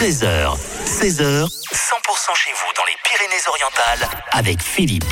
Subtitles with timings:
[0.00, 5.04] 13h, 16h, 100% chez vous dans les Pyrénées-Orientales avec Philippe.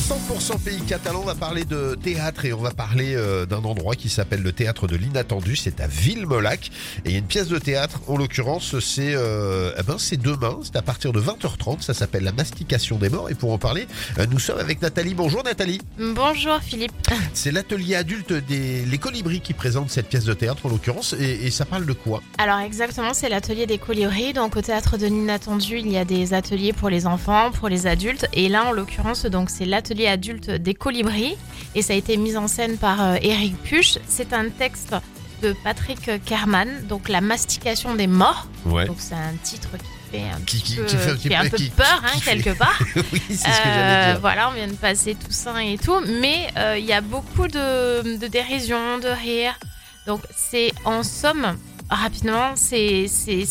[0.00, 0.14] 100%
[0.64, 4.08] pays catalan, on va parler de théâtre et on va parler euh, d'un endroit qui
[4.08, 6.70] s'appelle le théâtre de l'inattendu, c'est à Villemolac
[7.04, 10.16] et il y a une pièce de théâtre, en l'occurrence c'est euh, eh ben, c'est
[10.16, 13.58] demain, c'est à partir de 20h30, ça s'appelle la mastication des morts et pour en
[13.58, 13.86] parler,
[14.18, 15.14] euh, nous sommes avec Nathalie.
[15.14, 15.80] Bonjour Nathalie.
[15.98, 16.92] Bonjour Philippe.
[17.34, 21.46] C'est l'atelier adulte des les colibris qui présente cette pièce de théâtre en l'occurrence et,
[21.46, 22.22] et ça parle de quoi?
[22.38, 24.32] Alors exactement, c'est l'atelier des colibris.
[24.32, 27.86] Donc au théâtre de l'inattendu, il y a des ateliers pour les enfants, pour les
[27.86, 28.26] adultes.
[28.32, 31.36] Et là, en l'occurrence, donc c'est l'atelier adulte des colibris.
[31.74, 33.98] Et ça a été mis en scène par euh, Eric Puch.
[34.08, 34.94] C'est un texte
[35.42, 38.46] de Patrick Kerman, donc la mastication des morts.
[38.66, 38.86] Ouais.
[38.86, 41.64] Donc c'est un titre qui fait un Qui- petit qui- peu, qui fait un petit
[41.64, 42.78] fait un peu- peur, hein, quelque part.
[43.12, 44.20] oui, c'est ce que Euh, j'allais dire.
[44.20, 48.16] Voilà, on vient de passer Toussaint et tout, mais euh, il y a beaucoup de,
[48.18, 49.54] de dérision, de rire.
[50.06, 51.56] Donc c'est en somme,
[51.90, 53.06] rapidement, c'est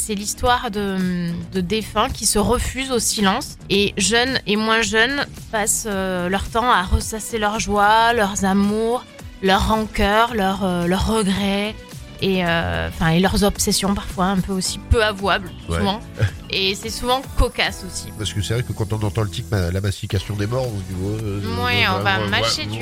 [0.10, 1.32] l'histoire de,
[1.62, 6.70] défunts qui se refusent au silence et jeunes et moins jeunes passent euh, leur temps
[6.70, 9.06] à ressasser leur joie, leurs amours,
[9.42, 11.76] leurs rancœurs, leurs euh, leurs regrets.
[12.22, 15.78] Et, euh, enfin, et leurs obsessions parfois un peu aussi peu avouables Ouais.
[15.80, 16.00] souvent
[16.50, 19.48] et c'est souvent cocasse aussi Parce que c'est vrai que quand on entend le titre,
[19.52, 22.80] ma- la mastication des morts, on se dit, oh, euh, Oui, on va mâcher du.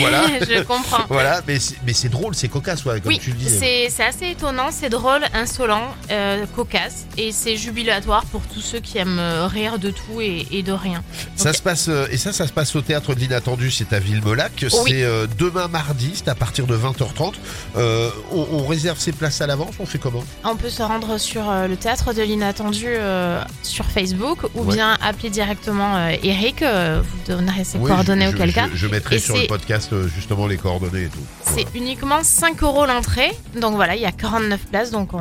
[0.00, 0.22] Voilà.
[0.40, 1.04] je comprends.
[1.08, 3.48] Voilà, mais c'est, drôle, c'est cocasse, ouais, comme Oui, tu le dis.
[3.48, 8.98] c'est assez étonnant, c'est drôle, insolent, euh, cocasse, et c'est jubilatoire pour tous ceux qui
[8.98, 11.02] aiment rire de tout et, et de rien.
[11.36, 14.52] Ça se passe et ça, ça se passe au théâtre de l'inattendu, c'est à Villemolac.
[14.62, 14.68] Oui.
[14.86, 17.34] C'est euh, demain mardi, c'est à partir de 20h30.
[17.76, 21.18] Euh, on, on réserve ses places à l'avance, on fait comment On peut se rendre
[21.18, 24.74] sur euh, le théâtre de l'inattendu euh, sur Facebook ou Ouais.
[24.76, 28.68] bien appeler directement euh, Eric, euh, vous donnerez ses Oui, coordonnées je, auquel je- cas.
[28.72, 31.18] Je, mettrai Et sur le podcast euh, justement les coordonnées et tout.
[31.42, 33.32] C'est uniquement 5 euros l'entrée.
[33.60, 34.92] Donc voilà, il y a 49 places.
[34.92, 35.18] Donc on,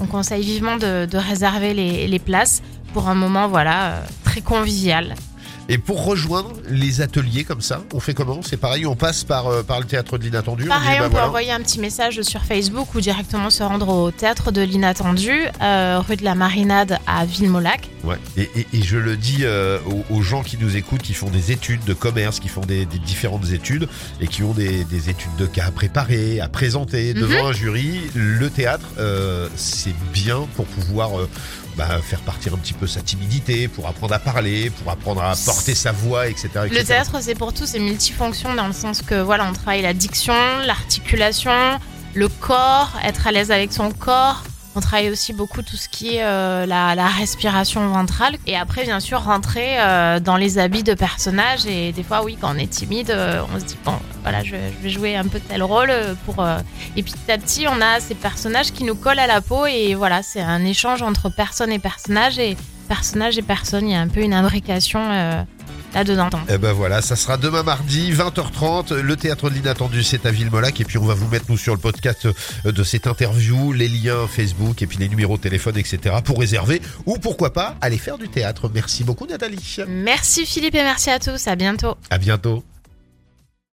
[0.00, 2.62] on conseille vivement de, de réserver les, les places
[2.94, 5.16] pour un moment voilà euh, très convivial.
[5.68, 8.40] Et pour rejoindre les ateliers comme ça, on fait comment?
[8.42, 10.64] C'est pareil, on passe par, euh, par le théâtre de l'inattendu.
[10.64, 11.28] Pareil, dit, bah on peut voilà.
[11.28, 15.30] envoyer un petit message sur Facebook ou directement se rendre au théâtre de l'inattendu,
[15.62, 17.88] euh, rue de la Marinade à Villemolac.
[18.04, 18.16] Ouais.
[18.36, 19.78] Et, et- et je le dis euh,
[20.10, 22.84] aux, aux gens qui nous écoutent, qui font des études de commerce, qui font des,
[22.84, 23.88] des différentes études
[24.20, 27.20] et qui ont des, des études de cas à préparer, à présenter Mhm.
[27.20, 28.00] devant un jury.
[28.14, 28.86] Le théâtre,
[29.56, 31.10] c'est bien pour pouvoir
[31.76, 35.34] bah, faire partir un petit peu sa timidité, pour apprendre à parler, pour apprendre à
[35.44, 36.48] porter sa voix, etc.
[36.54, 36.84] Le etc.
[36.84, 40.34] théâtre, c'est pour tout, c'est multifonction dans le sens que voilà, on travaille la diction,
[40.66, 41.78] l'articulation,
[42.14, 44.42] le corps, être à l'aise avec son corps.
[44.74, 48.36] On travaille aussi beaucoup tout ce qui est euh, la, respiration ventrale.
[48.46, 51.66] Et après, bien sûr, rentrer euh, dans les habits de personnages.
[51.66, 54.54] Et des fois, oui, quand on est timide, euh, on se dit, bon, voilà, je,
[54.82, 55.92] vais jouer un peu tel rôle.
[56.24, 56.44] pour.
[56.96, 59.66] Et petit à petit, on a ces personnages qui nous collent à la peau.
[59.66, 62.38] Et voilà, c'est un échange entre personne et personnage.
[62.38, 62.56] Et
[62.88, 65.44] personnage et personne, il y a un peu une imbrication
[65.94, 66.28] euh, là-dedans.
[66.48, 68.94] Eh ben voilà, ça sera demain mardi, 20h30.
[68.94, 70.80] Le théâtre de l'inattendu, c'est à Villemolac.
[70.80, 73.88] Et puis on va vous mettre, nous, sur le podcast euh, de cette interview, les
[73.88, 76.16] liens Facebook et puis les numéros de téléphone, etc.
[76.24, 78.70] pour réserver ou pourquoi pas aller faire du théâtre.
[78.72, 79.76] Merci beaucoup, Nathalie.
[79.88, 81.46] Merci Philippe et merci à tous.
[81.46, 81.96] À bientôt.
[82.10, 82.62] À bientôt.